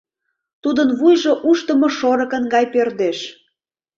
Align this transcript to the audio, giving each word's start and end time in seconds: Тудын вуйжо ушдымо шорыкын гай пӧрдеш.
Тудын 0.63 0.89
вуйжо 0.99 1.33
ушдымо 1.49 1.87
шорыкын 1.97 2.43
гай 2.53 2.65
пӧрдеш. 2.73 3.19